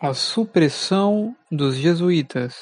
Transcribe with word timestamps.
A 0.00 0.14
supressão 0.14 1.34
dos 1.50 1.74
jesuítas 1.74 2.54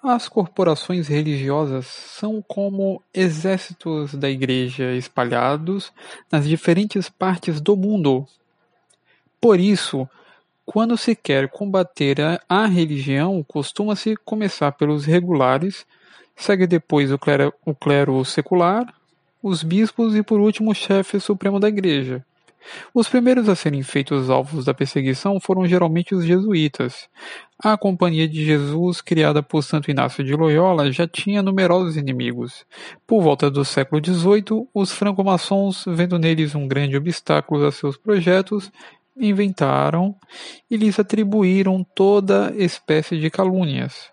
As 0.00 0.28
corporações 0.28 1.08
religiosas 1.08 1.84
são 1.88 2.40
como 2.40 3.02
exércitos 3.12 4.14
da 4.14 4.30
Igreja 4.30 4.92
espalhados 4.94 5.92
nas 6.30 6.46
diferentes 6.46 7.08
partes 7.08 7.60
do 7.60 7.76
mundo. 7.76 8.24
Por 9.40 9.58
isso, 9.58 10.08
quando 10.64 10.96
se 10.96 11.16
quer 11.16 11.48
combater 11.48 12.20
a, 12.20 12.40
a 12.48 12.66
religião, 12.66 13.42
costuma-se 13.42 14.14
começar 14.18 14.70
pelos 14.70 15.04
regulares, 15.04 15.84
segue 16.36 16.68
depois 16.68 17.10
o 17.10 17.18
clero, 17.18 17.52
o 17.66 17.74
clero 17.74 18.24
secular, 18.24 18.94
os 19.42 19.64
bispos 19.64 20.14
e 20.14 20.22
por 20.22 20.38
último 20.38 20.70
o 20.70 20.74
chefe 20.74 21.18
supremo 21.18 21.58
da 21.58 21.66
Igreja. 21.66 22.24
Os 22.94 23.08
primeiros 23.08 23.48
a 23.48 23.54
serem 23.54 23.82
feitos 23.82 24.30
alvos 24.30 24.64
da 24.64 24.74
perseguição 24.74 25.40
foram 25.40 25.66
geralmente 25.66 26.14
os 26.14 26.24
jesuítas. 26.24 27.08
A 27.62 27.76
Companhia 27.76 28.28
de 28.28 28.44
Jesus, 28.44 29.00
criada 29.00 29.42
por 29.42 29.62
Santo 29.62 29.90
Inácio 29.90 30.24
de 30.24 30.34
Loyola, 30.34 30.90
já 30.90 31.06
tinha 31.06 31.42
numerosos 31.42 31.96
inimigos. 31.96 32.64
Por 33.06 33.22
volta 33.22 33.50
do 33.50 33.64
século 33.64 34.00
XVIII, 34.04 34.66
os 34.74 34.92
franco-maçons, 34.92 35.84
vendo 35.86 36.18
neles 36.18 36.54
um 36.54 36.66
grande 36.66 36.96
obstáculo 36.96 37.66
a 37.66 37.72
seus 37.72 37.96
projetos, 37.96 38.70
inventaram 39.16 40.14
e 40.70 40.76
lhes 40.76 40.98
atribuíram 40.98 41.84
toda 41.94 42.54
espécie 42.56 43.18
de 43.18 43.30
calúnias. 43.30 44.10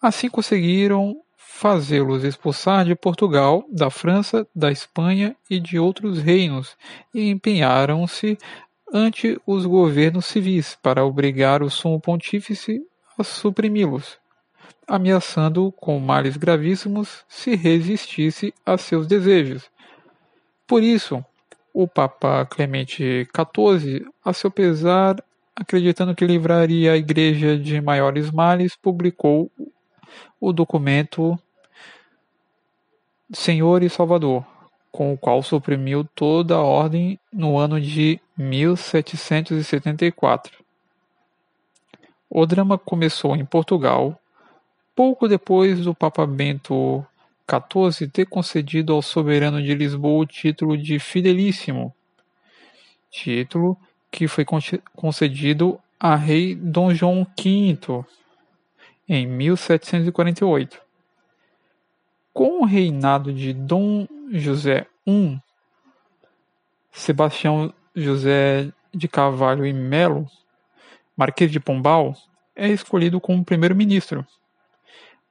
Assim 0.00 0.28
conseguiram 0.28 1.16
fazê-los 1.58 2.22
expulsar 2.22 2.84
de 2.84 2.94
Portugal, 2.94 3.64
da 3.68 3.90
França, 3.90 4.46
da 4.54 4.70
Espanha 4.70 5.34
e 5.50 5.58
de 5.58 5.76
outros 5.76 6.20
reinos, 6.20 6.76
e 7.12 7.28
empenharam-se 7.30 8.38
ante 8.92 9.36
os 9.44 9.66
governos 9.66 10.26
civis 10.26 10.78
para 10.80 11.04
obrigar 11.04 11.60
o 11.60 11.68
sumo 11.68 12.00
pontífice 12.00 12.80
a 13.18 13.24
suprimi-los, 13.24 14.20
ameaçando 14.86 15.72
com 15.72 15.98
males 15.98 16.36
gravíssimos 16.36 17.24
se 17.28 17.56
resistisse 17.56 18.54
a 18.64 18.78
seus 18.78 19.08
desejos. 19.08 19.68
Por 20.64 20.80
isso, 20.80 21.24
o 21.74 21.88
Papa 21.88 22.46
Clemente 22.46 23.26
XIV, 23.34 24.06
a 24.24 24.32
seu 24.32 24.50
pesar, 24.50 25.16
acreditando 25.56 26.14
que 26.14 26.24
livraria 26.24 26.92
a 26.92 26.96
Igreja 26.96 27.58
de 27.58 27.80
maiores 27.80 28.30
males, 28.30 28.76
publicou 28.76 29.50
o 30.40 30.52
documento 30.52 31.36
Senhor 33.32 33.82
e 33.82 33.90
Salvador, 33.90 34.44
com 34.90 35.12
o 35.12 35.18
qual 35.18 35.42
suprimiu 35.42 36.02
toda 36.14 36.54
a 36.54 36.62
ordem 36.62 37.20
no 37.30 37.58
ano 37.58 37.78
de 37.78 38.18
1774. 38.36 40.64
O 42.30 42.46
drama 42.46 42.78
começou 42.78 43.36
em 43.36 43.44
Portugal, 43.44 44.18
pouco 44.96 45.28
depois 45.28 45.80
do 45.80 45.94
Papa 45.94 46.26
Bento 46.26 47.04
XIV 47.48 48.08
ter 48.08 48.24
concedido 48.26 48.94
ao 48.94 49.02
soberano 49.02 49.62
de 49.62 49.74
Lisboa 49.74 50.22
o 50.22 50.26
título 50.26 50.76
de 50.76 50.98
Fidelíssimo, 50.98 51.94
título 53.10 53.78
que 54.10 54.26
foi 54.26 54.46
concedido 54.94 55.78
a 56.00 56.16
rei 56.16 56.54
Dom 56.54 56.94
João 56.94 57.26
V 57.38 57.78
em 59.06 59.26
1748. 59.26 60.87
Com 62.38 62.62
o 62.62 62.64
reinado 62.64 63.32
de 63.32 63.52
Dom 63.52 64.06
José 64.30 64.86
I, 65.04 65.40
Sebastião 66.92 67.74
José 67.96 68.72
de 68.94 69.08
Carvalho 69.08 69.66
e 69.66 69.72
Melo, 69.72 70.24
Marquês 71.16 71.50
de 71.50 71.58
Pombal, 71.58 72.14
é 72.54 72.68
escolhido 72.68 73.20
como 73.20 73.44
primeiro-ministro. 73.44 74.24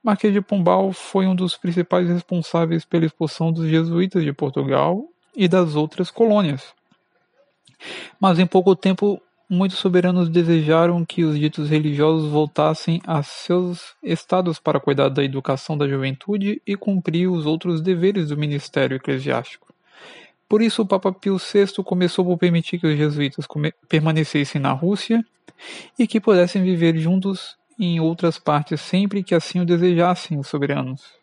Marquês 0.04 0.34
de 0.34 0.42
Pombal 0.42 0.92
foi 0.92 1.26
um 1.26 1.34
dos 1.34 1.56
principais 1.56 2.06
responsáveis 2.06 2.84
pela 2.84 3.06
expulsão 3.06 3.50
dos 3.50 3.66
jesuítas 3.70 4.22
de 4.22 4.34
Portugal 4.34 5.02
e 5.34 5.48
das 5.48 5.76
outras 5.76 6.10
colônias. 6.10 6.74
Mas 8.20 8.38
em 8.38 8.46
pouco 8.46 8.76
tempo 8.76 9.18
Muitos 9.50 9.78
soberanos 9.78 10.28
desejaram 10.28 11.06
que 11.06 11.24
os 11.24 11.38
ditos 11.38 11.70
religiosos 11.70 12.30
voltassem 12.30 13.00
a 13.06 13.22
seus 13.22 13.96
estados 14.02 14.58
para 14.58 14.78
cuidar 14.78 15.08
da 15.08 15.24
educação 15.24 15.78
da 15.78 15.88
juventude 15.88 16.60
e 16.66 16.76
cumprir 16.76 17.28
os 17.28 17.46
outros 17.46 17.80
deveres 17.80 18.28
do 18.28 18.36
ministério 18.36 18.96
eclesiástico. 18.96 19.72
Por 20.46 20.60
isso, 20.60 20.82
o 20.82 20.86
Papa 20.86 21.10
Pio 21.12 21.38
VI 21.38 21.82
começou 21.82 22.26
por 22.26 22.36
permitir 22.36 22.78
que 22.78 22.86
os 22.86 22.96
jesuítas 22.96 23.46
permanecessem 23.88 24.60
na 24.60 24.72
Rússia 24.72 25.24
e 25.98 26.06
que 26.06 26.20
pudessem 26.20 26.62
viver 26.62 26.98
juntos 26.98 27.56
em 27.78 28.00
outras 28.00 28.38
partes 28.38 28.82
sempre 28.82 29.22
que 29.22 29.34
assim 29.34 29.60
o 29.60 29.64
desejassem 29.64 30.38
os 30.38 30.46
soberanos. 30.46 31.18